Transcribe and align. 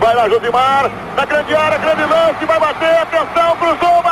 Vai 0.00 0.14
lá, 0.14 0.28
Josimar. 0.28 0.90
Na 1.16 1.24
grande 1.24 1.54
área, 1.54 1.78
grande 1.78 2.04
lance. 2.04 2.44
Vai 2.44 2.60
bater. 2.60 2.98
Atenção, 2.98 3.56
cruzou, 3.56 4.02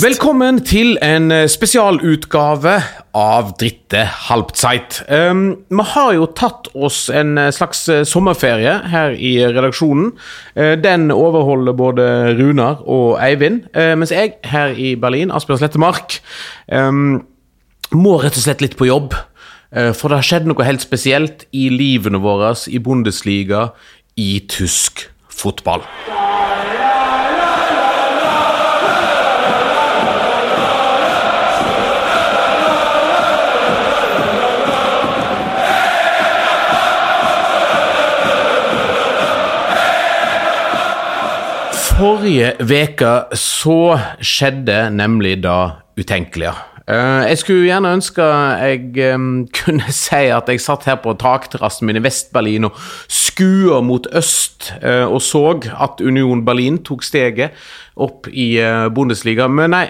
Velkommen 0.00 0.62
til 0.64 0.94
en 1.04 1.32
eh, 1.34 1.48
spesialutgave 1.50 2.72
av 3.16 3.48
Dritte 3.60 4.06
Halbzeit. 4.30 5.00
Um, 5.10 5.58
vi 5.68 5.84
har 5.90 6.14
jo 6.16 6.28
tatt 6.38 6.70
oss 6.72 7.10
en 7.12 7.34
eh, 7.36 7.50
slags 7.52 7.82
eh, 7.92 8.04
sommerferie 8.08 8.78
her 8.94 9.12
i 9.12 9.34
redaksjonen. 9.44 10.14
Uh, 10.56 10.72
den 10.80 11.10
overholder 11.12 11.76
både 11.76 12.06
Runar 12.38 12.80
og 12.86 13.18
Eivind, 13.20 13.66
uh, 13.76 13.92
mens 13.98 14.14
jeg 14.14 14.38
her 14.48 14.72
i 14.72 14.94
Berlin, 14.96 15.34
Asbjørn 15.36 15.60
Slettemark, 15.66 16.16
um, 16.72 17.18
må 17.92 18.16
rett 18.22 18.38
og 18.40 18.46
slett 18.46 18.64
litt 18.64 18.78
på 18.80 18.88
jobb. 18.88 19.18
Uh, 19.68 19.90
For 19.92 20.08
det 20.08 20.22
har 20.22 20.30
skjedd 20.30 20.48
noe 20.48 20.70
helt 20.70 20.86
spesielt 20.86 21.44
i 21.52 21.68
livene 21.74 22.22
våre 22.24 22.54
i 22.72 22.80
Bundesliga 22.80 23.74
i 24.16 24.38
tysk 24.48 25.10
fotball. 25.28 25.84
Forrige 42.00 42.54
veke 42.64 43.08
så 43.36 43.98
skjedde 44.24 44.86
nemlig 44.94 45.34
det 45.44 45.56
utenkelige. 46.00 46.54
Eh, 46.88 47.26
Jeg 47.28 47.38
skulle 47.38 47.66
gjerne 47.66 47.92
ønske 47.98 48.24
jeg 48.24 48.80
kunne 49.58 49.92
si 49.92 50.22
at 50.32 50.48
jeg 50.48 50.62
satt 50.64 50.88
her 50.88 50.96
på 51.02 51.12
takterrassen 51.20 51.90
min 51.90 52.00
i 52.00 52.04
Vest-Berlin 52.06 52.70
og 52.70 52.78
skua 53.04 53.82
mot 53.84 54.08
øst 54.16 54.72
eh, 54.80 55.04
og 55.04 55.20
så 55.20 55.60
at 55.76 56.00
Union 56.00 56.40
Berlin 56.46 56.80
tok 56.80 57.04
steget 57.04 57.52
opp 58.00 58.30
i 58.32 58.54
eh, 58.56 58.88
Bundesliga. 58.88 59.50
Men 59.52 59.76
nei, 59.76 59.86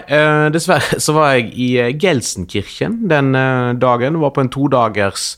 dessverre 0.51 0.99
så 1.05 1.15
var 1.15 1.37
jeg 1.37 1.53
i 1.55 1.69
Gelsenkirchen 1.95 3.05
den 3.07 3.31
dagen. 3.79 4.19
Var 4.19 4.35
på 4.35 4.43
en 4.43 4.51
todagers 4.51 5.37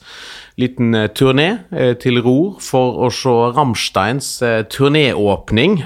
liten 0.60 0.94
eh, 0.96 1.10
turné 1.10 1.48
eh, 1.72 1.94
til 2.00 2.20
Ror 2.24 2.60
for 2.64 3.00
å 3.06 3.10
se 3.14 3.34
Rammsteins 3.56 4.30
eh, 4.46 4.62
turnéåpning 4.70 5.80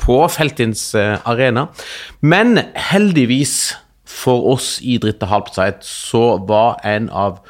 på 0.00 0.18
Feltins 0.32 0.88
arena. 0.96 1.66
Men 2.20 2.56
heldigvis 2.88 3.74
for 4.06 4.46
oss 4.54 4.76
i 4.80 4.96
Dritte 5.02 5.28
Halbzeit 5.30 5.84
så 5.86 6.36
var 6.48 6.80
en 6.86 7.10
av 7.10 7.40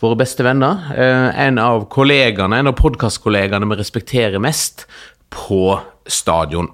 våre 0.00 0.18
beste 0.20 0.44
venner, 0.44 0.90
en 0.92 1.58
av 1.58 1.86
kollegaene, 1.92 2.58
en 2.60 2.68
av 2.68 2.76
podkastkollegaene 2.76 3.68
vi 3.70 3.78
respekterer 3.80 4.42
mest, 4.42 4.84
på 5.32 5.78
stadion. 6.12 6.70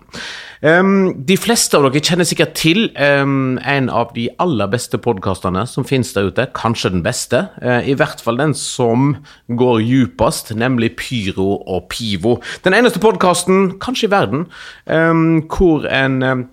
Um, 0.63 1.25
de 1.27 1.35
fleste 1.41 1.75
av 1.75 1.89
dere 1.89 2.03
kjenner 2.05 2.27
sikkert 2.29 2.53
til 2.55 2.85
um, 2.95 3.57
en 3.67 3.89
av 3.91 4.13
de 4.15 4.29
aller 4.43 4.71
beste 4.71 5.01
podkastene 5.03 5.65
som 5.67 5.87
finnes 5.87 6.13
der 6.15 6.29
ute. 6.31 6.47
Kanskje 6.55 6.93
den 6.95 7.03
beste. 7.03 7.49
Uh, 7.59 7.81
I 7.83 7.97
hvert 7.99 8.23
fall 8.23 8.39
den 8.39 8.55
som 8.59 9.17
går 9.51 9.83
djupest, 9.83 10.55
nemlig 10.55 10.95
Pyro 11.01 11.57
og 11.67 11.89
Pivo. 11.91 12.37
Den 12.63 12.79
eneste 12.79 13.03
podkasten, 13.03 13.81
kanskje 13.83 14.07
i 14.07 14.15
verden, 14.15 14.47
um, 14.87 15.43
hvor 15.51 15.89
en 15.91 16.47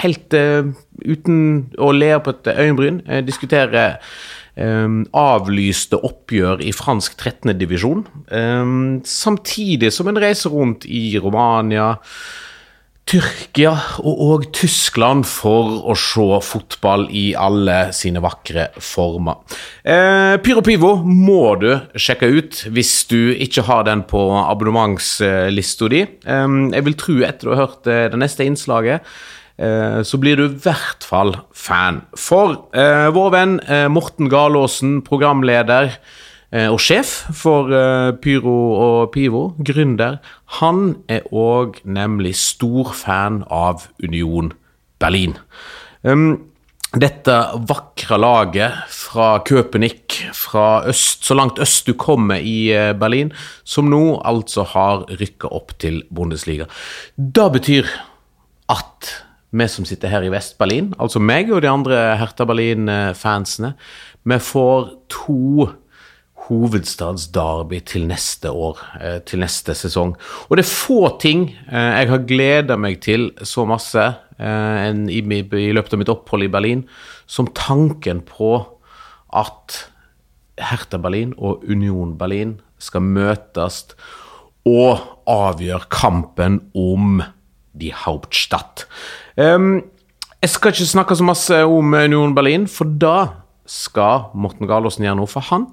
helt 0.00 0.34
uh, 0.34 0.72
uten 1.04 1.38
å 1.78 1.92
le 1.94 2.16
på 2.18 2.34
et 2.34 2.50
øyenbryn 2.56 3.04
uh, 3.06 3.20
diskuterer 3.22 4.00
avlyste 4.56 5.98
oppgjør 6.00 6.62
i 6.64 6.72
fransk 6.72 7.18
13. 7.18 7.52
divisjon. 7.60 8.06
em, 8.32 9.02
samtidig 9.04 9.92
som 9.92 10.08
en 10.08 10.16
reiser 10.16 10.50
rundt 10.50 10.86
i 10.88 11.18
Romania, 11.20 11.98
Tyrkia 13.06 13.70
og, 14.02 14.16
og 14.18 14.46
Tyskland 14.56 15.28
for 15.30 15.76
å 15.86 15.94
se 15.94 16.24
fotball 16.42 17.04
i 17.14 17.28
alle 17.38 17.92
sine 17.94 18.18
vakre 18.24 18.64
former. 18.82 19.44
Eh, 19.86 20.34
Pyro 20.42 20.64
Pivo 20.66 20.90
må 21.06 21.54
du 21.60 21.68
sjekke 21.94 22.26
ut 22.26 22.64
hvis 22.66 22.96
du 23.06 23.30
ikke 23.30 23.62
har 23.68 23.86
den 23.86 24.02
på 24.10 24.24
abonnementslista 24.40 25.90
di. 25.92 26.02
Eh, 26.02 26.58
jeg 26.74 26.86
vil 26.88 26.98
tro 26.98 27.20
etter 27.22 27.46
du 27.46 27.54
har 27.54 27.68
hørt 27.68 27.86
eh, 27.86 28.08
det 28.10 28.18
neste 28.18 28.48
innslaget, 28.48 29.06
eh, 29.58 30.00
så 30.02 30.20
blir 30.20 30.38
du 30.38 30.46
i 30.46 30.60
hvert 30.64 31.04
fall 31.06 31.34
fan. 31.56 32.02
For 32.18 32.68
eh, 32.76 33.08
vår 33.14 33.32
venn 33.34 33.58
eh, 33.64 33.86
Morten 33.92 34.30
Galaasen, 34.32 35.00
programleder 35.06 35.92
eh, 36.50 36.68
og 36.70 36.80
sjef 36.82 37.26
for 37.36 37.72
Pyro 38.22 38.58
og 38.80 39.12
Pivo, 39.14 39.48
gründer, 39.58 40.20
han 40.60 40.98
er 41.12 41.26
òg 41.32 41.80
nemlig 41.84 42.36
stor 42.40 42.94
fan 42.96 43.42
av 43.52 43.88
Union 44.02 44.52
Berlin. 45.02 45.36
Um, 46.06 46.52
dette 46.96 47.34
vakre 47.68 48.16
laget 48.16 48.86
fra 48.94 49.42
Köpenick, 49.44 50.14
fra 50.32 50.86
øst, 50.88 51.26
så 51.26 51.34
langt 51.36 51.58
øst 51.60 51.90
du 51.90 51.92
kommer 51.98 52.40
i 52.40 52.70
Berlin, 52.96 53.34
som 53.64 53.90
nå 53.90 54.20
altså 54.24 54.64
har 54.70 55.04
rykka 55.10 55.50
opp 55.52 55.74
til 55.82 56.04
Bundesliga. 56.14 56.70
Det 57.18 57.48
betyr 57.58 57.90
at 58.72 59.10
vi 59.50 59.66
som 59.70 59.86
sitter 59.86 60.10
her 60.10 60.26
i 60.26 60.30
Vest-Berlin, 60.32 60.92
altså 60.98 61.22
meg 61.22 61.50
og 61.54 61.62
de 61.62 61.70
andre 61.70 62.00
Hertha 62.20 62.46
Berlin-fansene, 62.48 63.74
vi 64.26 64.38
får 64.42 64.88
to 65.12 65.68
hovedstadsderby 66.46 67.80
til 67.86 68.06
neste 68.06 68.50
år, 68.50 68.78
eh, 69.00 69.18
til 69.26 69.42
neste 69.42 69.74
sesong. 69.74 70.14
Og 70.48 70.56
det 70.56 70.64
er 70.64 70.70
få 70.70 71.18
ting 71.20 71.48
eh, 71.70 72.02
jeg 72.02 72.10
har 72.10 72.26
gleda 72.28 72.76
meg 72.78 73.00
til 73.02 73.30
så 73.42 73.66
masse 73.66 74.02
eh, 74.38 74.90
i, 75.10 75.22
løpet 75.22 75.92
av 75.92 75.98
mitt 76.02 76.12
opphold 76.12 76.46
i 76.46 76.52
Berlin, 76.52 76.86
som 77.26 77.50
tanken 77.54 78.22
på 78.26 78.54
at 79.34 79.90
Hertha 80.62 80.98
Berlin 81.02 81.34
og 81.36 81.64
Union 81.68 82.16
Berlin 82.18 82.60
skal 82.78 83.02
møtes 83.02 83.84
og 84.66 85.02
avgjøre 85.26 85.90
kampen 85.90 86.60
om 86.74 87.22
de 87.76 87.92
Hauptstadt. 87.92 88.86
Em, 89.36 89.82
jeg 90.40 90.52
skal 90.52 90.72
ikke 90.72 90.88
snakke 90.88 91.16
så 91.18 91.26
masse 91.26 91.58
om 91.64 91.96
Union 91.96 92.34
Berlin, 92.36 92.66
for 92.70 92.88
da 92.88 93.42
skal 93.68 94.30
Morten 94.38 94.68
Galaasen 94.68 95.04
gjøre 95.04 95.20
noe. 95.20 95.30
For 95.30 95.44
han 95.50 95.68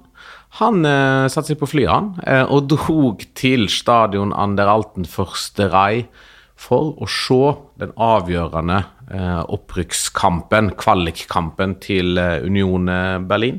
han 0.60 0.86
uh, 0.86 1.26
satte 1.26 1.50
seg 1.50 1.58
på 1.58 1.66
flyet 1.66 1.90
han, 1.90 2.12
uh, 2.22 2.44
og 2.46 2.68
drog 2.70 3.24
til 3.34 3.66
stadion 3.72 4.30
Ander 4.38 4.70
Alten 4.70 5.08
første 5.08 5.66
rei 5.72 6.04
for 6.54 6.92
å 7.02 7.08
se 7.10 7.40
den 7.82 7.90
avgjørende 7.98 8.76
uh, 9.10 9.42
opprykkskampen, 9.52 10.70
kvalikkampen 10.78 11.74
til 11.82 12.18
eh, 12.20 12.46
Union 12.46 12.88
eh, 12.88 13.18
Berlin. 13.26 13.58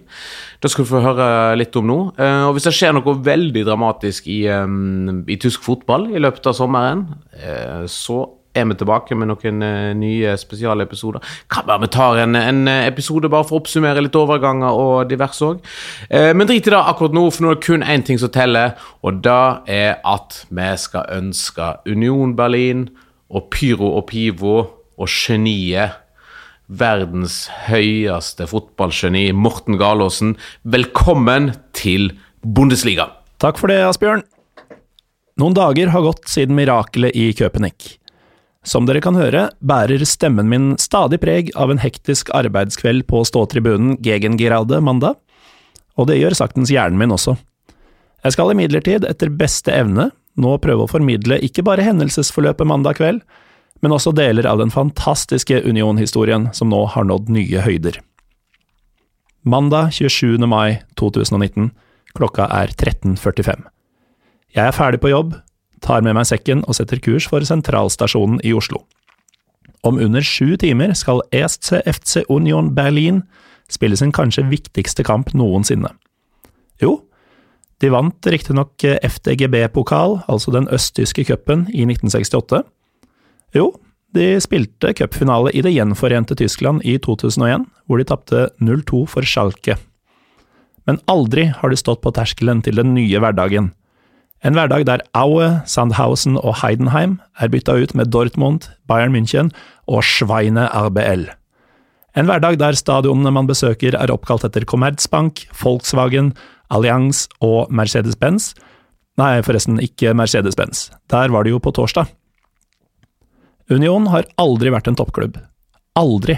Det 0.64 0.72
skal 0.72 0.88
du 0.88 0.90
få 0.90 1.04
høre 1.04 1.28
litt 1.60 1.76
om 1.76 1.90
nå. 1.90 1.98
Eh, 2.16 2.46
og 2.48 2.56
hvis 2.56 2.70
det 2.70 2.76
skjer 2.78 2.96
noe 2.96 3.18
veldig 3.26 3.66
dramatisk 3.68 4.30
i, 4.32 4.46
um, 4.48 5.26
i 5.28 5.38
tysk 5.42 5.66
fotball 5.68 6.08
i 6.16 6.24
løpet 6.24 6.50
av 6.50 6.58
sommeren, 6.58 7.06
eh, 7.36 7.84
så 7.92 8.24
er 8.56 8.68
vi 8.70 8.78
tilbake 8.80 9.18
med 9.20 9.30
noen 9.32 9.66
eh, 9.66 9.92
nye 9.98 10.36
spesialepisoder. 10.40 11.24
Kan 11.52 11.68
være 11.68 11.86
vi 11.86 11.92
tar 11.96 12.22
en, 12.24 12.38
en 12.40 12.68
episode 12.72 13.30
bare 13.32 13.48
for 13.48 13.58
å 13.58 13.64
oppsummere 13.64 14.04
litt 14.06 14.16
overganger 14.20 14.80
og 14.82 15.10
diverse 15.12 15.46
òg. 15.46 15.60
Eh, 16.10 16.32
men 16.34 16.48
drit 16.50 16.68
i 16.68 16.74
det 16.74 16.80
akkurat 16.80 17.16
nå, 17.16 17.28
for 17.30 17.46
nå 17.46 17.54
er 17.54 17.60
det 17.60 17.68
kun 17.68 17.86
én 17.86 18.06
ting 18.06 18.22
som 18.22 18.32
teller, 18.34 18.76
og 19.06 19.22
det 19.26 19.44
er 19.72 20.00
at 20.08 20.42
vi 20.50 20.72
skal 20.82 21.12
ønske 21.18 21.74
Union 21.90 22.36
Berlin 22.38 22.88
og 23.30 23.50
Pyro 23.54 23.96
og 24.00 24.08
Pivo 24.12 24.58
og 24.96 25.12
geniet 25.12 26.02
verdens 26.66 27.46
høyeste 27.68 28.48
fotballgeni, 28.50 29.28
Morten 29.38 29.78
Galaasen, 29.78 30.34
velkommen 30.64 31.52
til 31.78 32.14
Bundesliga. 32.42 33.12
Takk 33.42 33.60
for 33.62 33.70
det, 33.70 33.84
Asbjørn. 33.86 34.24
Noen 35.42 35.56
dager 35.58 35.92
har 35.92 36.06
gått 36.06 36.30
siden 36.32 36.56
mirakelet 36.58 37.16
i 37.16 37.30
Köpenick. 37.36 37.98
Som 38.66 38.88
dere 38.90 39.02
kan 39.04 39.18
høre, 39.18 39.52
bærer 39.62 40.02
stemmen 40.10 40.50
min 40.50 40.72
stadig 40.82 41.20
preg 41.22 41.52
av 41.54 41.70
en 41.70 41.82
hektisk 41.82 42.32
arbeidskveld 42.34 43.06
på 43.06 43.22
ståtribunen 43.30 44.00
Gegengerade 44.02 44.80
mandag, 44.82 45.20
og 45.96 46.10
det 46.10 46.18
gjør 46.18 46.34
saktens 46.36 46.74
hjernen 46.74 46.98
min 46.98 47.14
også. 47.14 47.36
Jeg 48.26 48.34
skal 48.34 48.56
imidlertid, 48.56 49.06
etter 49.06 49.30
beste 49.30 49.70
evne, 49.70 50.10
nå 50.36 50.56
prøve 50.64 50.88
å 50.88 50.92
formidle 50.92 51.38
ikke 51.46 51.64
bare 51.68 51.86
hendelsesforløpet 51.86 52.68
mandag 52.68 52.98
kveld, 52.98 53.22
men 53.86 53.94
også 53.94 54.16
deler 54.18 54.48
av 54.50 54.58
den 54.58 54.74
fantastiske 54.74 55.62
Union-historien 55.62 56.50
som 56.58 56.72
nå 56.74 56.82
har 56.96 57.06
nådd 57.06 57.30
nye 57.30 57.62
høyder. 57.62 58.02
Mandag 59.46 59.94
27. 59.94 60.42
mai 60.50 60.82
2019. 60.98 61.70
Klokka 62.18 62.48
er 62.50 62.74
13.45. 62.74 63.68
Jeg 64.56 64.64
er 64.66 64.74
ferdig 64.74 65.04
på 65.04 65.12
jobb, 65.12 65.36
tar 65.86 66.04
med 66.06 66.18
meg 66.18 66.28
sekken 66.30 66.64
og 66.66 66.78
setter 66.80 67.02
kurs 67.04 67.28
for 67.30 67.46
sentralstasjonen 67.46 68.42
i 68.44 68.54
Oslo. 68.58 68.82
Om 69.86 70.00
under 70.02 70.26
sju 70.26 70.56
timer 70.58 70.96
skal 70.98 71.22
ESC 71.36 71.76
FC 71.86 72.24
Union 72.30 72.74
Berlin 72.74 73.22
spille 73.70 73.98
sin 73.98 74.14
kanskje 74.14 74.48
viktigste 74.50 75.06
kamp 75.06 75.34
noensinne. 75.38 75.92
Jo, 76.82 77.00
de 77.84 77.92
vant 77.92 78.30
riktignok 78.32 78.82
FDGB-pokal, 79.04 80.22
altså 80.32 80.54
den 80.56 80.70
østtyske 80.74 81.26
cupen, 81.28 81.68
i 81.70 81.86
1968. 81.86 82.64
Jo, 83.56 83.72
de 84.16 84.36
spilte 84.40 84.94
cupfinale 84.96 85.52
i 85.52 85.64
det 85.66 85.74
gjenforente 85.76 86.38
Tyskland 86.40 86.86
i 86.88 86.98
2001, 87.04 87.66
hvor 87.86 88.00
de 88.00 88.08
tapte 88.08 88.46
0-2 88.64 89.04
for 89.12 89.28
Schalke. 89.28 89.76
Men 90.88 91.02
aldri 91.12 91.50
har 91.52 91.72
de 91.72 91.80
stått 91.80 92.04
på 92.04 92.14
terskelen 92.16 92.62
til 92.64 92.80
den 92.80 92.94
nye 92.96 93.20
hverdagen. 93.20 93.74
En 94.46 94.54
hverdag 94.54 94.84
der 94.86 95.02
Aue, 95.18 95.64
Sandhausen 95.66 96.36
og 96.38 96.60
Heidenheim 96.60 97.18
er 97.42 97.50
bytta 97.50 97.74
ut 97.82 97.96
med 97.98 98.12
Dortmund, 98.14 98.68
Bayern 98.86 99.16
München 99.16 99.50
og 99.90 100.04
Schweine 100.06 100.68
RBL. 100.70 101.26
En 102.16 102.30
hverdag 102.30 102.60
der 102.62 102.78
stadionene 102.78 103.34
man 103.34 103.50
besøker 103.50 103.98
er 103.98 104.14
oppkalt 104.14 104.46
etter 104.46 104.68
Commerzbank, 104.70 105.48
Volkswagen, 105.58 106.36
Allianz 106.70 107.26
og 107.42 107.74
Mercedes-Benz. 107.74 108.54
Nei, 109.18 109.42
forresten 109.42 109.82
ikke 109.82 110.14
Mercedes-Benz. 110.14 110.92
Der 111.10 111.34
var 111.34 111.44
det 111.44 111.56
jo 111.56 111.60
på 111.64 111.74
torsdag. 111.74 112.14
Union 113.74 114.06
har 114.14 114.30
aldri 114.38 114.70
vært 114.70 114.92
en 114.92 115.00
toppklubb. 115.00 115.40
Aldri. 115.98 116.38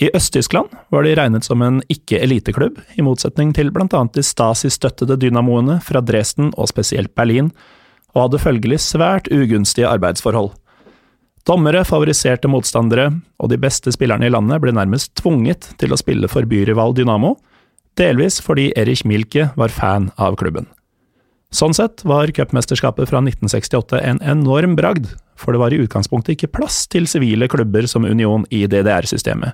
I 0.00 0.08
Øst-Tyskland 0.16 0.72
var 0.88 1.04
de 1.04 1.12
regnet 1.12 1.44
som 1.44 1.60
en 1.60 1.82
ikke-eliteklubb, 1.92 2.78
i 2.96 3.02
motsetning 3.04 3.52
til 3.52 3.68
annet 3.68 4.14
de 4.16 4.22
Stasi-støttede 4.24 5.18
dynamoene 5.20 5.76
fra 5.84 6.00
Dresden 6.00 6.54
og 6.56 6.68
spesielt 6.68 7.14
Berlin, 7.14 7.50
og 8.14 8.22
hadde 8.22 8.40
følgelig 8.40 8.80
svært 8.80 9.28
ugunstige 9.28 9.86
arbeidsforhold. 9.86 10.54
Dommere 11.46 11.84
favoriserte 11.84 12.48
motstandere, 12.48 13.12
og 13.38 13.50
de 13.50 13.58
beste 13.58 13.92
spillerne 13.92 14.26
i 14.26 14.32
landet 14.32 14.60
ble 14.62 14.72
nærmest 14.72 15.12
tvunget 15.20 15.68
til 15.76 15.92
å 15.92 15.98
spille 16.00 16.28
for 16.28 16.48
byrival 16.48 16.96
Dynamo, 16.96 17.34
delvis 18.00 18.40
fordi 18.40 18.72
Erich 18.76 19.04
Milke 19.04 19.50
var 19.56 19.68
fan 19.68 20.10
av 20.16 20.38
klubben. 20.40 20.66
Sånn 21.52 21.74
sett 21.74 22.04
var 22.06 22.30
cupmesterskapet 22.32 23.10
fra 23.10 23.20
1968 23.20 24.00
en 24.00 24.22
enorm 24.22 24.78
bragd, 24.78 25.10
for 25.36 25.52
det 25.52 25.60
var 25.60 25.74
i 25.74 25.82
utgangspunktet 25.84 26.38
ikke 26.38 26.52
plass 26.56 26.86
til 26.88 27.08
sivile 27.10 27.50
klubber 27.52 27.84
som 27.90 28.08
Union 28.08 28.46
i 28.48 28.64
DDR-systemet. 28.64 29.52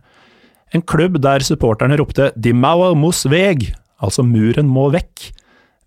En 0.74 0.82
klubb 0.82 1.20
der 1.22 1.44
supporterne 1.46 1.98
ropte 1.98 2.32
'Di 2.34 2.52
Mauer 2.52 2.94
muss 2.94 3.24
weg', 3.26 3.74
altså 4.02 4.22
muren 4.22 4.66
må 4.68 4.90
vekk, 4.90 5.30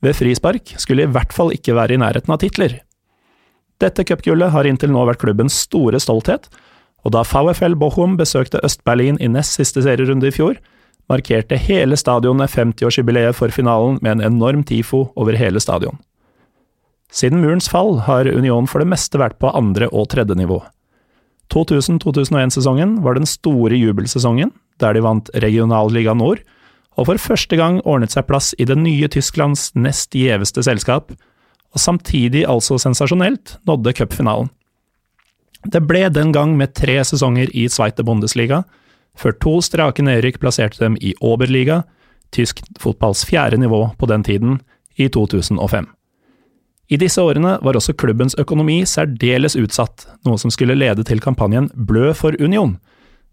ved 0.02 0.16
frispark 0.16 0.76
skulle 0.78 1.04
i 1.04 1.12
hvert 1.12 1.34
fall 1.34 1.52
ikke 1.52 1.76
være 1.76 1.94
i 1.94 2.00
nærheten 2.00 2.32
av 2.32 2.40
titler. 2.40 2.80
Dette 3.80 4.04
cupgullet 4.04 4.52
har 4.52 4.68
inntil 4.68 4.92
nå 4.92 5.06
vært 5.08 5.20
klubbens 5.20 5.56
store 5.68 6.00
stolthet, 6.00 6.48
og 7.04 7.12
da 7.16 7.24
VFL 7.24 7.76
Bochum 7.80 8.18
besøkte 8.20 8.60
Øst-Berlin 8.64 9.20
i 9.20 9.28
nest 9.28 9.56
siste 9.56 9.84
serierunde 9.84 10.28
i 10.28 10.36
fjor, 10.36 10.60
markerte 11.10 11.58
hele 11.58 11.98
stadionet 11.98 12.52
50-årsjubileet 12.52 13.36
for 13.36 13.52
finalen 13.56 13.98
med 14.02 14.18
en 14.18 14.34
enorm 14.34 14.64
tifo 14.64 15.10
over 15.16 15.36
hele 15.40 15.60
stadion. 15.60 15.98
Siden 17.12 17.42
murens 17.42 17.70
fall 17.72 18.04
har 18.06 18.28
Union 18.30 18.68
for 18.68 18.84
det 18.84 18.92
meste 18.92 19.18
vært 19.18 19.40
på 19.42 19.50
andre 19.56 19.88
og 19.90 20.12
tredje 20.12 20.36
nivå. 20.38 20.60
2000-2001-sesongen 21.50 23.00
var 23.02 23.18
den 23.18 23.26
store 23.26 23.80
jubelsesongen, 23.80 24.52
der 24.82 24.96
de 24.96 25.04
vant 25.06 25.32
Regionalliga 25.44 26.16
Nord, 26.18 26.44
og 27.00 27.08
for 27.08 27.22
første 27.22 27.56
gang 27.60 27.80
ordnet 27.88 28.12
seg 28.12 28.28
plass 28.28 28.52
i 28.60 28.68
det 28.68 28.78
nye 28.80 29.08
Tysklands 29.12 29.70
nest 29.76 30.16
gjeveste 30.18 30.64
selskap, 30.66 31.14
og 31.70 31.80
samtidig 31.80 32.46
altså 32.50 32.80
sensasjonelt 32.82 33.58
nådde 33.70 33.94
cupfinalen. 34.00 34.50
Det 35.68 35.82
ble 35.84 36.08
den 36.10 36.32
gang 36.32 36.56
med 36.58 36.74
tre 36.76 36.98
sesonger 37.04 37.52
i 37.52 37.68
Sveite 37.72 38.04
Bundesliga, 38.08 38.64
før 39.20 39.36
to 39.44 39.60
strake 39.64 40.04
nedrykk 40.04 40.40
plasserte 40.40 40.80
dem 40.80 40.96
i 41.04 41.14
Oberliga, 41.20 41.84
tysk 42.36 42.62
fotballs 42.80 43.26
fjerde 43.28 43.60
nivå 43.60 43.90
på 44.00 44.08
den 44.10 44.24
tiden, 44.24 44.60
i 45.00 45.08
2005. 45.08 45.88
I 46.90 46.98
disse 46.98 47.22
årene 47.22 47.58
var 47.64 47.78
også 47.78 47.94
klubbens 47.94 48.36
økonomi 48.42 48.82
særdeles 48.90 49.56
utsatt, 49.60 50.08
noe 50.26 50.40
som 50.42 50.52
skulle 50.52 50.76
lede 50.76 51.06
til 51.08 51.22
kampanjen 51.24 51.70
Blø 51.76 52.12
for 52.18 52.36
Union, 52.42 52.80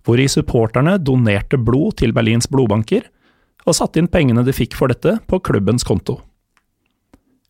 hvori 0.06 0.28
supporterne 0.30 0.96
donerte 1.02 1.58
blod 1.58 1.98
til 2.00 2.14
Berlins 2.14 2.46
blodbanker, 2.50 3.02
og 3.66 3.74
satte 3.74 3.98
inn 3.98 4.10
pengene 4.10 4.44
de 4.46 4.54
fikk 4.54 4.76
for 4.78 4.92
dette, 4.92 5.16
på 5.26 5.40
klubbens 5.42 5.84
konto. 5.86 6.20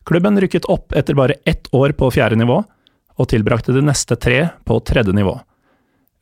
Klubben 0.07 0.39
rykket 0.41 0.65
opp 0.71 0.95
etter 0.97 1.17
bare 1.17 1.37
ett 1.45 1.67
år 1.75 1.93
på 1.99 2.09
fjerde 2.15 2.39
nivå, 2.39 2.63
og 3.17 3.29
tilbrakte 3.29 3.75
de 3.75 3.83
neste 3.85 4.17
tre 4.17 4.47
på 4.65 4.79
tredje 4.85 5.13
nivå. 5.13 5.35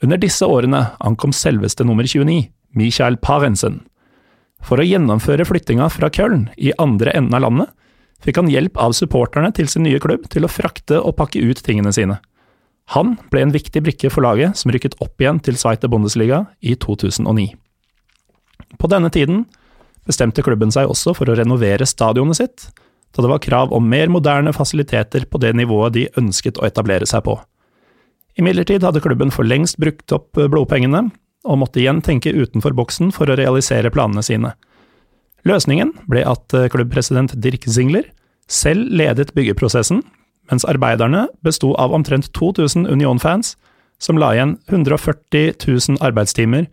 Under 0.04 0.20
disse 0.20 0.48
årene 0.48 0.82
ankom 1.00 1.32
selveste 1.36 1.86
nummer 1.88 2.08
29, 2.08 2.50
Michael 2.76 3.18
Parensen. 3.24 3.80
For 4.66 4.82
å 4.82 4.88
gjennomføre 4.88 5.46
flyttinga 5.48 5.88
fra 5.94 6.10
Köln, 6.12 6.50
i 6.58 6.74
andre 6.82 7.14
enden 7.16 7.38
av 7.38 7.46
landet, 7.46 7.72
fikk 8.24 8.42
han 8.42 8.52
hjelp 8.52 8.80
av 8.82 8.96
supporterne 8.98 9.52
til 9.56 9.70
sin 9.72 9.86
nye 9.86 10.02
klubb 10.02 10.26
til 10.34 10.48
å 10.48 10.52
frakte 10.52 11.00
og 11.00 11.16
pakke 11.20 11.44
ut 11.46 11.62
tingene 11.64 11.94
sine. 11.96 12.18
Han 12.94 13.16
ble 13.34 13.42
en 13.42 13.54
viktig 13.54 13.82
brikke 13.82 14.12
for 14.14 14.26
laget 14.26 14.60
som 14.60 14.72
rykket 14.74 14.98
opp 15.02 15.22
igjen 15.22 15.40
til 15.42 15.58
Sveite 15.58 15.90
Bundesliga 15.90 16.44
i 16.62 16.76
2009. 16.78 17.48
På 18.78 18.90
denne 18.92 19.10
tiden 19.14 19.46
bestemte 20.06 20.44
klubben 20.46 20.74
seg 20.74 20.90
også 20.92 21.16
for 21.18 21.30
å 21.30 21.38
renovere 21.38 21.88
stadionet 21.90 22.38
sitt, 22.38 22.68
da 23.16 23.24
det 23.24 23.32
var 23.32 23.42
krav 23.42 23.74
om 23.74 23.88
mer 23.90 24.12
moderne 24.12 24.54
fasiliteter 24.54 25.26
på 25.32 25.42
det 25.42 25.56
nivået 25.58 25.96
de 25.96 26.08
ønsket 26.20 26.60
å 26.60 26.68
etablere 26.68 27.08
seg 27.10 27.24
på. 27.26 27.38
Imidlertid 28.36 28.84
hadde 28.84 29.02
klubben 29.02 29.32
for 29.32 29.48
lengst 29.48 29.80
brukt 29.82 30.12
opp 30.14 30.36
blodpengene, 30.36 31.08
og 31.46 31.60
måtte 31.62 31.80
igjen 31.80 32.02
tenke 32.04 32.34
utenfor 32.34 32.76
boksen 32.76 33.14
for 33.16 33.30
å 33.30 33.38
realisere 33.40 33.92
planene 33.94 34.24
sine. 34.26 34.52
Løsningen 35.46 35.94
ble 36.10 36.26
at 36.28 36.54
klubbpresident 36.74 37.36
Dirk 37.40 37.68
Zingler 37.70 38.10
selv 38.52 38.90
ledet 38.92 39.32
byggeprosessen, 39.38 40.02
mens 40.52 40.66
arbeiderne 40.70 41.26
besto 41.46 41.74
av 41.82 41.94
omtrent 41.96 42.32
2000 42.34 42.88
Union-fans, 42.88 43.56
som 44.00 44.20
la 44.20 44.34
igjen 44.36 44.58
140 44.68 45.56
000 45.66 46.02
arbeidstimer 46.04 46.68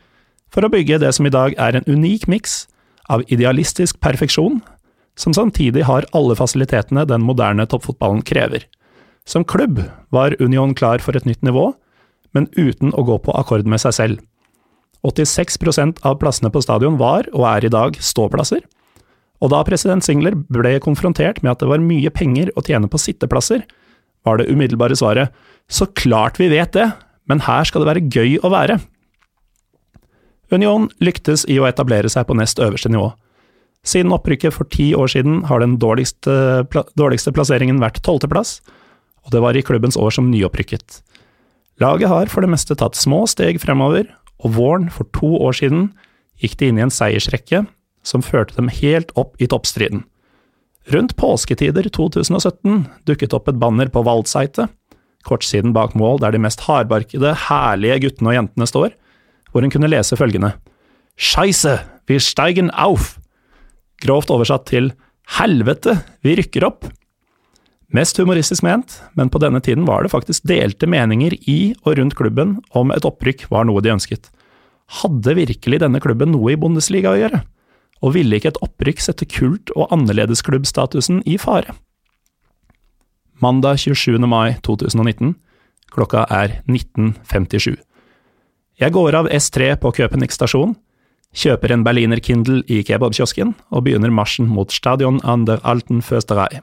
for 0.52 0.66
å 0.66 0.72
bygge 0.72 1.00
det 1.00 1.12
som 1.16 1.26
i 1.26 1.32
dag 1.32 1.54
er 1.56 1.78
en 1.78 1.86
unik 1.88 2.28
miks 2.28 2.66
av 3.12 3.24
idealistisk 3.32 4.00
perfeksjon 4.02 4.60
som 5.18 5.34
samtidig 5.36 5.84
har 5.88 6.06
alle 6.16 6.36
fasilitetene 6.36 7.04
den 7.08 7.24
moderne 7.24 7.66
toppfotballen 7.68 8.22
krever. 8.26 8.64
Som 9.28 9.44
klubb 9.44 9.82
var 10.10 10.36
Union 10.42 10.74
klar 10.74 11.02
for 11.04 11.16
et 11.16 11.26
nytt 11.28 11.42
nivå, 11.46 11.72
men 12.32 12.48
uten 12.56 12.94
å 12.96 13.04
gå 13.06 13.18
på 13.22 13.34
akkord 13.36 13.68
med 13.68 13.82
seg 13.82 13.96
selv. 13.96 14.22
86% 15.06 16.00
av 16.06 16.18
plassene 16.22 16.50
på 16.52 16.62
stadion 16.62 16.98
var, 16.98 17.26
og 17.34 17.46
er 17.50 17.66
i 17.66 17.72
dag, 17.72 17.98
ståplasser. 17.98 18.62
Og 19.42 19.50
da 19.50 19.62
president 19.66 20.04
Singler 20.06 20.36
ble 20.54 20.76
konfrontert 20.82 21.40
med 21.42 21.56
at 21.56 21.62
det 21.62 21.70
var 21.70 21.82
mye 21.82 22.12
penger 22.14 22.52
å 22.54 22.62
tjene 22.62 22.90
på 22.90 23.00
sitteplasser, 23.02 23.64
var 24.22 24.38
det 24.38 24.50
umiddelbare 24.52 24.94
svaret 24.98 25.34
så 25.72 25.88
klart 25.98 26.38
vi 26.38 26.50
vet 26.52 26.74
det, 26.76 26.88
men 27.26 27.42
her 27.42 27.66
skal 27.66 27.82
det 27.82 27.90
være 27.90 28.06
gøy 28.12 28.38
å 28.42 28.52
være. 28.52 28.78
Union 30.52 30.88
lyktes 31.02 31.46
i 31.50 31.56
å 31.58 31.66
etablere 31.66 32.10
seg 32.12 32.28
på 32.28 32.36
nest 32.38 32.60
øverste 32.62 32.92
nivå. 32.92 33.10
Siden 33.88 34.14
opprykket 34.14 34.54
for 34.54 34.68
ti 34.70 34.92
år 34.94 35.10
siden 35.10 35.40
har 35.48 35.62
den 35.62 35.78
dårligste, 35.82 36.68
dårligste 36.98 37.32
plasseringen 37.34 37.80
vært 37.82 38.02
tolvteplass, 38.06 38.60
og 39.26 39.34
det 39.34 39.42
var 39.42 39.58
i 39.58 39.64
klubbens 39.64 39.98
år 39.98 40.14
som 40.14 40.30
nyopprykket. 40.30 41.00
Laget 41.82 42.10
har 42.12 42.30
for 42.30 42.44
det 42.44 42.52
meste 42.52 42.76
tatt 42.78 42.98
små 42.98 43.24
steg 43.30 43.58
fremover, 43.62 44.06
og 44.42 44.54
våren 44.58 44.90
for 44.92 45.08
to 45.16 45.34
år 45.42 45.56
siden 45.56 45.88
gikk 46.42 46.58
de 46.60 46.70
inn 46.70 46.78
i 46.78 46.84
en 46.84 46.94
seiersrekke 46.94 47.64
som 48.06 48.24
førte 48.24 48.56
dem 48.58 48.70
helt 48.72 49.12
opp 49.18 49.38
i 49.42 49.48
toppstriden. 49.50 50.04
Rundt 50.90 51.14
påsketider 51.18 51.86
2017 51.94 52.86
dukket 53.06 53.34
opp 53.36 53.48
et 53.50 53.60
banner 53.62 53.90
på 53.92 54.02
Waldseite, 54.06 54.66
kortsiden 55.22 55.74
bak 55.76 55.94
mål 55.94 56.18
der 56.22 56.34
de 56.34 56.40
mest 56.42 56.64
hardbarkede, 56.66 57.36
herlige 57.46 58.00
guttene 58.06 58.32
og 58.32 58.38
jentene 58.40 58.66
står, 58.66 58.96
hvor 59.52 59.62
hun 59.62 59.70
kunne 59.70 59.90
lese 59.90 60.18
følgende 60.18 60.56
Scheisse, 61.20 61.76
wir 62.08 62.22
steigen 62.24 62.70
auf! 62.72 63.18
Grovt 64.02 64.32
oversatt 64.32 64.64
til 64.70 64.90
Helvete, 65.36 65.98
vi 66.24 66.34
rykker 66.40 66.66
opp! 66.66 66.88
Mest 67.92 68.16
humoristisk 68.16 68.64
ment, 68.64 68.96
men 69.14 69.28
på 69.28 69.38
denne 69.42 69.60
tiden 69.60 69.84
var 69.84 70.02
det 70.02 70.14
faktisk 70.14 70.46
delte 70.48 70.88
meninger 70.88 71.36
i 71.44 71.74
og 71.84 71.98
rundt 71.98 72.16
klubben 72.16 72.56
om 72.72 72.90
et 72.94 73.04
opprykk 73.04 73.44
var 73.52 73.68
noe 73.68 73.84
de 73.84 73.92
ønsket. 73.92 74.30
Hadde 75.02 75.36
virkelig 75.36 75.82
denne 75.82 76.00
klubben 76.00 76.32
noe 76.32 76.54
i 76.54 76.58
Bundesliga 76.58 77.12
å 77.12 77.20
gjøre? 77.20 77.42
Og 78.02 78.16
ville 78.16 78.36
ikke 78.36 78.52
et 78.52 78.60
opprykk 78.64 79.00
sette 79.00 79.28
kult- 79.30 79.72
og 79.76 79.92
annerledesklubbstatusen 79.94 81.22
i 81.26 81.38
fare? 81.38 81.74
Mandag 83.42 83.78
27. 83.82 84.18
mai 84.26 84.56
2019, 84.62 85.34
klokka 85.90 86.26
er 86.30 86.60
19.57. 86.68 87.76
Jeg 88.80 88.94
går 88.94 89.14
av 89.14 89.28
S3 89.30 89.74
på 89.82 89.92
Köpenick 89.94 90.34
stasjon, 90.34 90.74
kjøper 91.32 91.72
en 91.72 91.84
Berliner 91.86 92.20
Kindle 92.22 92.62
i 92.70 92.82
kebabkiosken 92.86 93.54
og 93.72 93.86
begynner 93.86 94.12
marsjen 94.12 94.50
mot 94.50 94.72
Stadion 94.72 95.20
an 95.24 95.46
der 95.48 95.62
Alten 95.64 96.02
Fösterei. 96.04 96.60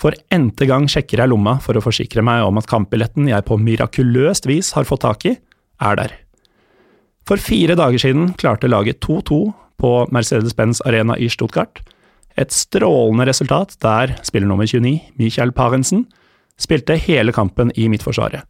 For 0.00 0.16
n-te 0.32 0.64
gang 0.64 0.86
sjekker 0.88 1.20
jeg 1.20 1.30
lomma 1.30 1.58
for 1.60 1.76
å 1.76 1.84
forsikre 1.84 2.24
meg 2.24 2.46
om 2.46 2.56
at 2.56 2.68
kampbilletten 2.70 3.28
jeg 3.28 3.44
på 3.46 3.58
mirakuløst 3.60 4.48
vis 4.48 4.72
har 4.76 4.88
fått 4.88 5.04
tak 5.04 5.26
i, 5.28 5.34
er 5.80 5.98
der. 6.00 6.14
For 7.28 7.40
fire 7.40 7.76
dager 7.76 8.00
siden 8.00 8.32
klarte 8.40 8.70
laget 8.70 9.02
2-2 9.04 9.42
på 9.80 10.04
Mercedes-Benz 10.12 10.82
Arena 10.86 11.16
i 11.18 11.30
Stuttgart. 11.32 11.82
Et 12.38 12.52
strålende 12.54 13.26
resultat 13.28 13.74
der 13.82 14.14
spiller 14.26 14.48
nummer 14.48 14.68
29, 14.68 15.00
Michael 15.18 15.52
Parensen, 15.56 16.06
spilte 16.60 16.98
hele 17.00 17.32
kampen 17.32 17.72
i 17.74 17.88
midtforsvaret. 17.90 18.44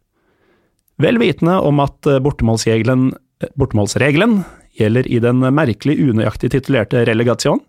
Vel 1.01 1.17
vitende 1.17 1.57
om 1.65 1.79
at 1.81 2.05
bortemålsregelen, 2.21 3.09
bortemålsregelen 3.57 4.43
gjelder 4.77 5.07
i 5.07 5.19
den 5.23 5.41
merkelig 5.55 5.97
unøyaktig 5.97 6.51
titulerte 6.53 7.05
relegation, 7.07 7.61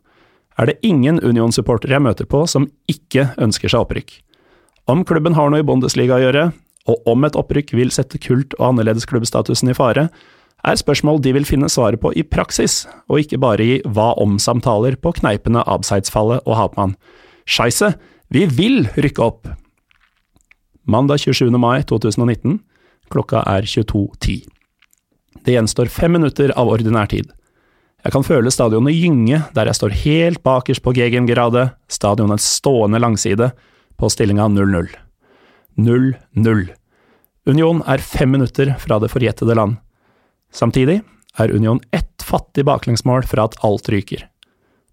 er 0.60 0.68
det 0.68 0.80
ingen 0.84 1.20
Union-supportere 1.24 1.96
jeg 1.96 2.04
møter 2.04 2.28
på 2.28 2.42
som 2.50 2.68
ikke 2.90 3.30
ønsker 3.40 3.72
seg 3.72 3.86
opprykk. 3.86 4.12
Om 4.90 5.06
klubben 5.08 5.36
har 5.38 5.48
noe 5.48 5.62
i 5.62 5.66
Bundesliga 5.66 6.18
å 6.18 6.22
gjøre, 6.24 6.44
og 6.90 7.08
om 7.08 7.24
et 7.24 7.38
opprykk 7.38 7.72
vil 7.78 7.92
sette 7.94 8.18
kult- 8.20 8.56
og 8.58 8.72
annerledesklubbstatusen 8.72 9.70
i 9.70 9.76
fare, 9.78 10.08
er 10.62 10.78
spørsmål 10.78 11.20
de 11.22 11.32
vil 11.34 11.46
finne 11.46 11.70
svaret 11.70 12.00
på 12.02 12.12
i 12.14 12.22
praksis, 12.22 12.84
og 13.10 13.22
ikke 13.22 13.40
bare 13.42 13.64
i 13.64 13.80
hva 13.82 14.12
om-samtaler 14.22 14.96
på 15.02 15.14
kneipene 15.18 15.64
Abseidsfallet 15.66 16.44
og 16.46 16.58
Hapmann. 16.58 16.96
Scheisse, 17.46 17.94
vi 18.30 18.46
vil 18.46 18.86
rykke 18.96 19.22
opp! 19.24 19.50
Mandag 20.86 21.22
27. 21.22 21.50
mai 21.58 21.82
2019, 21.86 22.58
klokka 23.12 23.42
er 23.46 23.66
22.10. 23.68 24.42
Det 25.42 25.54
gjenstår 25.54 25.90
fem 25.90 26.14
minutter 26.14 26.52
av 26.58 26.70
ordinær 26.70 27.10
tid. 27.10 27.30
Jeg 28.02 28.14
kan 28.14 28.26
føle 28.26 28.50
stadionet 28.50 28.96
gynge 28.98 29.44
der 29.54 29.68
jeg 29.70 29.78
står 29.78 29.94
helt 30.02 30.42
bakerst 30.42 30.82
på 30.82 30.94
Gegengrade, 30.96 31.68
stadionets 31.86 32.46
stående 32.58 32.98
langside, 33.02 33.52
på 33.98 34.10
stillinga 34.10 34.48
0-0. 34.50 34.90
0-0. 35.78 36.62
Union 37.46 37.82
er 37.86 38.02
fem 38.02 38.34
minutter 38.34 38.74
fra 38.82 38.98
det 39.02 39.10
forjettede 39.12 39.54
land. 39.54 39.78
Samtidig 40.52 41.00
er 41.40 41.54
Union 41.54 41.80
ett 41.96 42.22
fattig 42.22 42.64
baklengsmål 42.68 43.24
fra 43.28 43.48
at 43.48 43.56
alt 43.64 43.88
ryker. 43.92 44.26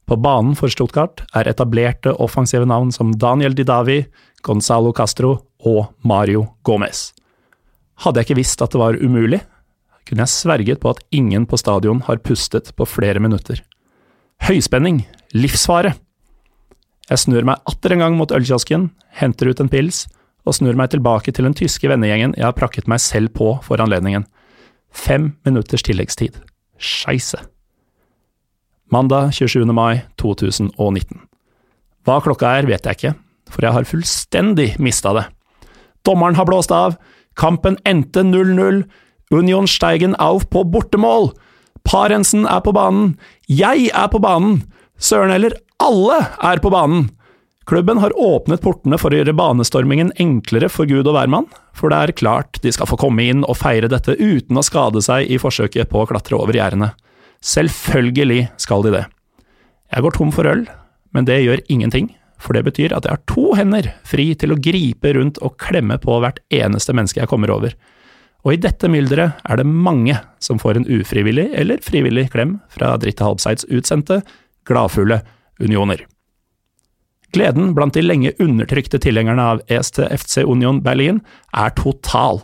På 0.09 0.17
banen 0.17 0.55
for 0.57 0.71
Stuttgart 0.73 1.21
er 1.37 1.47
etablerte 1.51 2.15
offensive 2.17 2.65
navn 2.65 2.89
som 2.95 3.11
Daniel 3.19 3.53
Didavi, 3.53 4.01
Gonzalo 4.41 4.93
Castro 4.95 5.35
og 5.67 5.91
Mario 6.01 6.47
Gomez. 6.65 7.11
Hadde 7.99 8.21
jeg 8.21 8.29
ikke 8.29 8.39
visst 8.39 8.63
at 8.63 8.73
det 8.73 8.81
var 8.81 8.97
umulig, 8.97 9.41
kunne 10.07 10.25
jeg 10.25 10.33
sverget 10.33 10.79
på 10.81 10.95
at 10.95 11.03
ingen 11.13 11.45
på 11.45 11.59
stadion 11.59 12.01
har 12.07 12.23
pustet 12.25 12.71
på 12.73 12.87
flere 12.87 13.21
minutter. 13.21 13.61
Høyspenning, 14.47 15.03
livsfare! 15.35 15.93
Jeg 17.09 17.21
snur 17.21 17.45
meg 17.45 17.61
atter 17.69 17.93
en 17.93 18.01
gang 18.05 18.17
mot 18.17 18.31
ølkiosken, 18.33 18.89
henter 19.19 19.51
ut 19.51 19.61
en 19.61 19.69
pils, 19.69 20.07
og 20.47 20.55
snur 20.57 20.77
meg 20.79 20.89
tilbake 20.93 21.33
til 21.35 21.45
den 21.45 21.57
tyske 21.57 21.89
vennegjengen 21.91 22.33
jeg 22.37 22.47
har 22.47 22.57
prakket 22.57 22.89
meg 22.89 23.01
selv 23.03 23.33
på 23.35 23.57
for 23.65 23.81
anledningen. 23.83 24.25
Fem 24.91 25.33
minutters 25.45 25.83
tilleggstid. 25.83 26.39
Scheisse. 26.79 27.39
Mandag 28.91 29.33
27. 29.33 29.65
mai 29.73 30.01
2019. 30.17 31.19
Hva 32.07 32.17
klokka 32.25 32.55
er, 32.57 32.65
vet 32.69 32.87
jeg 32.87 32.97
ikke, 32.97 33.13
for 33.49 33.65
jeg 33.65 33.75
har 33.75 33.85
fullstendig 33.85 34.71
mista 34.81 35.13
det. 35.13 35.27
Dommeren 36.07 36.37
har 36.39 36.47
blåst 36.49 36.71
av, 36.73 36.95
kampen 37.37 37.77
endte 37.85 38.23
0-0, 38.25 38.83
Union 39.29 39.67
Steigen 39.69 40.15
auf 40.17 40.47
på 40.49 40.63
bortemål! 40.65 41.29
Parensen 41.85 42.47
er 42.49 42.63
på 42.65 42.73
banen! 42.73 43.13
Jeg 43.45 43.91
er 43.93 44.09
på 44.09 44.21
banen! 44.23 44.63
Søren 44.97 45.31
heller, 45.35 45.53
alle 45.79 46.17
er 46.41 46.61
på 46.63 46.71
banen! 46.73 47.11
Klubben 47.69 47.99
har 48.01 48.19
åpnet 48.19 48.63
portene 48.65 48.97
for 48.97 49.13
å 49.13 49.19
gjøre 49.19 49.35
banestormingen 49.37 50.07
enklere 50.17 50.71
for 50.73 50.89
gud 50.89 51.05
og 51.05 51.13
hvermann, 51.13 51.45
for 51.77 51.93
det 51.93 51.99
er 52.01 52.13
klart 52.17 52.57
de 52.63 52.71
skal 52.73 52.89
få 52.89 52.97
komme 52.97 53.27
inn 53.29 53.43
og 53.45 53.59
feire 53.59 53.91
dette 53.91 54.15
uten 54.17 54.57
å 54.57 54.63
skade 54.65 55.03
seg 55.05 55.29
i 55.29 55.37
forsøket 55.37 55.91
på 55.91 56.01
å 56.01 56.07
klatre 56.09 56.39
over 56.39 56.57
gjerdene. 56.57 56.95
Selvfølgelig 57.45 58.47
skal 58.57 58.87
de 58.87 58.95
det. 58.97 59.03
Jeg 59.93 60.01
går 60.01 60.17
tom 60.17 60.33
for 60.33 60.49
øl, 60.49 60.65
men 61.13 61.29
det 61.29 61.43
gjør 61.43 61.61
ingenting, 61.69 62.09
for 62.41 62.57
det 62.57 62.65
betyr 62.71 62.97
at 62.97 63.05
jeg 63.05 63.19
har 63.19 63.23
to 63.29 63.47
hender 63.61 63.93
fri 64.01 64.31
til 64.33 64.57
å 64.57 64.61
gripe 64.71 65.13
rundt 65.13 65.37
og 65.45 65.59
klemme 65.61 66.01
på 66.01 66.17
hvert 66.25 66.41
eneste 66.49 66.97
menneske 66.97 67.21
jeg 67.21 67.29
kommer 67.29 67.53
over. 67.53 67.77
Og 68.49 68.55
i 68.57 68.63
dette 68.65 68.89
mylderet 68.89 69.45
er 69.45 69.61
det 69.61 69.69
mange 69.69 70.17
som 70.41 70.57
får 70.57 70.81
en 70.81 70.89
ufrivillig 70.89 71.51
eller 71.53 71.85
frivillig 71.85 72.31
klem 72.33 72.63
fra 72.73 72.95
Dritte 72.97 73.29
Halbseids 73.29 73.69
utsendte, 73.69 74.23
gladfulle 74.65 75.21
unioner. 75.61 76.09
Gleden 77.35 77.73
blant 77.77 77.93
de 77.93 78.01
lenge 78.01 78.33
undertrykte 78.41 78.99
tilhengerne 79.01 79.43
av 79.53 79.61
EST 79.69 80.01
FC 80.15 80.43
Union 80.43 80.81
Berlin 80.81 81.21
er 81.53 81.73
total. 81.77 82.41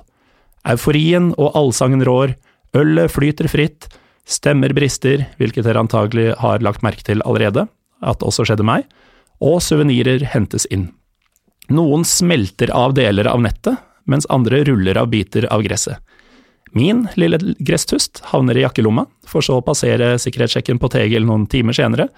Euforien 0.65 1.32
og 1.38 1.56
allsangen 1.58 2.04
rår, 2.06 2.36
ølet 2.77 3.13
flyter 3.13 3.50
fritt, 3.50 3.88
stemmer 4.25 4.74
brister, 4.77 5.25
hvilket 5.39 5.65
dere 5.65 5.82
antagelig 5.82 6.34
har 6.42 6.62
lagt 6.65 6.86
merke 6.86 7.06
til 7.06 7.24
allerede, 7.25 7.68
at 8.06 8.25
også 8.25 8.46
skjedde 8.46 8.65
meg, 8.65 8.86
og 9.42 9.62
suvenirer 9.63 10.25
hentes 10.34 10.68
inn. 10.74 10.89
Noen 11.74 12.06
smelter 12.06 12.70
av 12.74 12.94
deler 12.98 13.30
av 13.30 13.42
nettet, 13.42 13.82
mens 14.06 14.30
andre 14.30 14.62
ruller 14.68 14.98
av 15.01 15.10
biter 15.10 15.48
av 15.50 15.65
gresset. 15.65 15.98
Min 16.75 17.06
lille 17.15 17.39
gresstust 17.63 18.20
havner 18.34 18.58
i 18.58 18.65
jakkelomma, 18.65 19.06
for 19.25 19.46
så 19.46 19.58
å 19.58 19.65
passere 19.65 20.18
sikkerhetssjekken 20.22 20.82
på 20.82 20.92
Tegel 20.94 21.25
noen 21.25 21.48
timer 21.50 21.74
senere, 21.77 22.10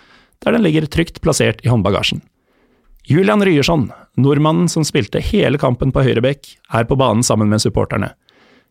der 0.43 0.55
den 0.55 0.65
ligger 0.65 0.87
trygt 0.89 1.21
plassert 1.23 1.63
i 1.63 1.71
håndbagasjen. 1.71 2.23
Julian 3.07 3.39
Ryerson, 3.45 3.85
nordmannen 4.19 4.67
som 4.67 4.83
spilte 4.83 5.21
hele 5.23 5.55
kampen 5.61 5.93
på 5.95 6.03
høyrebekk, 6.03 6.49
er 6.75 6.83
på 6.89 6.97
banen 6.99 7.23
sammen 7.23 7.47
med 7.47 7.63
supporterne. 7.63 8.09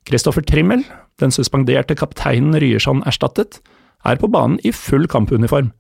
Kristoffer 0.05 0.45
Trimmel, 0.45 0.83
den 1.17 1.33
suspenderte 1.33 1.97
kapteinen 1.97 2.59
Ryerson 2.61 3.01
erstattet, 3.09 3.63
er 4.05 4.21
på 4.21 4.29
banen 4.29 4.59
i 4.61 4.75
full 4.77 5.09
kampuniform. 5.09 5.73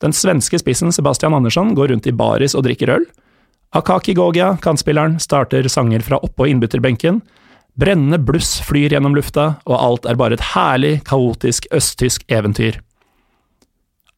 Den 0.00 0.16
svenske 0.16 0.56
spissen 0.62 0.88
Sebastian 0.88 1.36
Andersson 1.36 1.76
går 1.76 1.92
rundt 1.92 2.08
i 2.08 2.16
baris 2.16 2.56
og 2.56 2.64
drikker 2.64 2.96
øl, 2.96 3.04
Akaki 3.72 4.12
Gogia, 4.16 4.56
kantspilleren, 4.60 5.20
starter 5.20 5.68
sanger 5.68 6.02
fra 6.04 6.18
oppå 6.20 6.48
innbytterbenken. 6.48 7.22
Brennende 7.80 8.18
bluss 8.20 8.58
flyr 8.66 8.92
gjennom 8.92 9.14
lufta, 9.16 9.54
og 9.64 9.78
alt 9.78 10.08
er 10.08 10.18
bare 10.20 10.36
et 10.36 10.44
herlig, 10.52 10.98
kaotisk 11.08 11.70
østtysk 11.72 12.26
eventyr. 12.28 12.76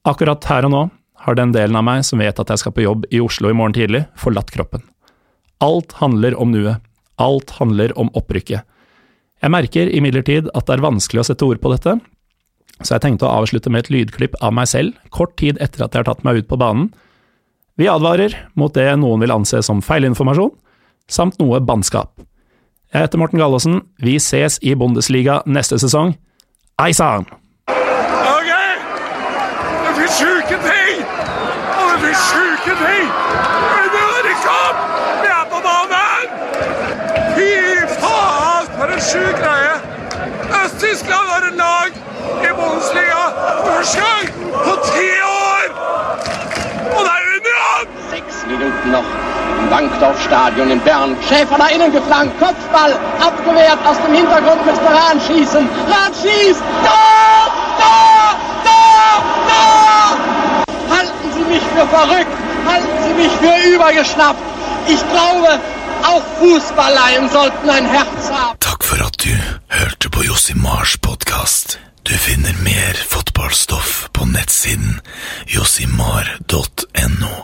Akkurat 0.06 0.46
her 0.50 0.66
og 0.66 0.74
nå 0.74 0.82
har 1.24 1.38
den 1.38 1.52
delen 1.54 1.76
av 1.78 1.86
meg 1.86 2.04
som 2.06 2.20
vet 2.20 2.38
at 2.40 2.50
jeg 2.52 2.60
skal 2.62 2.74
på 2.76 2.84
jobb 2.84 3.06
i 3.10 3.20
Oslo 3.24 3.50
i 3.50 3.56
morgen 3.56 3.76
tidlig, 3.76 4.04
forlatt 4.20 4.52
kroppen. 4.54 4.84
Alt 5.64 5.96
handler 6.00 6.36
om 6.40 6.52
nuet. 6.52 6.82
Alt 7.16 7.56
handler 7.60 7.94
om 8.00 8.10
opprykket. 8.18 8.64
Jeg 9.44 9.52
merker 9.52 9.90
imidlertid 9.92 10.50
at 10.56 10.66
det 10.66 10.76
er 10.76 10.84
vanskelig 10.84 11.22
å 11.22 11.26
sette 11.28 11.46
ord 11.46 11.60
på 11.62 11.70
dette, 11.72 11.98
så 12.80 12.96
jeg 12.96 13.04
tenkte 13.04 13.28
å 13.28 13.40
avslutte 13.42 13.70
med 13.70 13.84
et 13.84 13.90
lydklipp 13.92 14.36
av 14.42 14.54
meg 14.56 14.68
selv, 14.70 14.96
kort 15.14 15.36
tid 15.40 15.60
etter 15.62 15.84
at 15.84 15.94
jeg 15.94 16.02
har 16.02 16.08
tatt 16.08 16.24
meg 16.26 16.42
ut 16.42 16.48
på 16.50 16.58
banen, 16.60 16.88
vi 17.78 17.88
advarer 17.90 18.36
mot 18.54 18.74
det 18.74 18.86
noen 19.02 19.22
vil 19.22 19.34
anse 19.34 19.58
som 19.66 19.82
feilinformasjon, 19.82 20.52
samt 21.10 21.40
noe 21.42 21.58
bannskap. 21.60 22.14
Jeg 22.94 23.02
heter 23.02 23.18
Morten 23.18 23.40
Gallaasen, 23.42 23.80
vi 23.98 24.16
ses 24.22 24.60
i 24.62 24.76
Bundesliga 24.78 25.40
neste 25.46 25.80
sesong. 25.82 26.14
Ok! 27.66 28.50
Det 29.84 29.94
blir 29.98 30.12
sjuke 30.14 30.60
ting! 30.62 31.02
Og 31.74 32.06
det 32.06 32.14
blir 32.74 32.86
sjuke 32.86 32.86
ting! 32.86 33.08
Nå 33.94 34.02
er 34.18 34.22
det 34.26 34.36
kamp! 34.44 34.76
Vi 35.22 35.28
er 35.28 35.44
på 35.50 35.58
banen! 35.66 36.26
Fy 37.36 37.50
faen, 38.00 38.66
for 38.76 38.94
en 38.94 39.00
sjuk 39.00 39.36
greie! 39.42 39.74
Øst-Tyskland 40.64 41.28
har 41.32 41.48
en 41.50 41.56
lag 41.56 41.90
i 42.42 42.52
Bundesliga 42.58 43.24
første 43.66 44.00
gang 44.00 44.26
på 44.64 44.74
ti 44.90 45.08
år! 45.28 45.66
Og 46.96 47.00
det 47.06 47.14
er 47.18 47.24
Union! 47.38 47.86
Sechs 48.10 48.46
Minuten 48.46 48.90
noch 48.90 49.10
im 49.60 49.70
Bankdorf-Stadion 49.70 50.70
in 50.70 50.80
Bern. 50.80 51.16
Schäfer 51.28 51.58
nach 51.58 51.70
innen 51.70 51.92
geflankt, 51.92 52.38
Kopfball 52.40 52.92
abgewehrt 53.26 53.86
aus 53.86 53.96
dem 54.06 54.14
Hintergrund 54.14 54.66
müsste 54.66 54.86
Rahn 54.86 55.20
schießen. 55.26 55.68
Rahn 55.92 56.12
schießt! 56.22 56.62
Tor! 56.86 57.44
Tor! 57.80 58.28
Tor! 58.66 59.16
Tor! 59.48 60.96
Halten 60.96 61.32
Sie 61.34 61.44
mich 61.52 61.62
für 61.74 61.86
verrückt! 61.86 62.43
Halten 62.66 62.96
Sie 63.04 63.14
mich 63.14 63.32
für 63.32 63.74
übergeschnappt! 63.74 64.40
Ich 64.86 65.00
glaube, 65.10 65.60
auch 66.02 66.22
Fußballleien 66.40 67.28
sollten 67.30 67.70
ein 67.70 67.86
Herz 67.86 68.30
haben. 68.30 68.58
Takk 68.60 68.84
for 68.84 69.00
at 69.06 69.16
du 69.24 69.30
hørte 69.68 70.10
på 70.10 70.22
Josimars 70.22 70.98
podkast. 70.98 71.78
Du 72.04 72.12
finner 72.14 72.52
mer 72.62 72.94
fotballstoff 73.08 74.08
på 74.12 74.24
nettsiden 74.26 75.00
josimar.no. 75.46 77.34